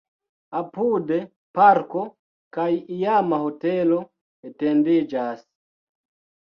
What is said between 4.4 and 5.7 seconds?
etendiĝas.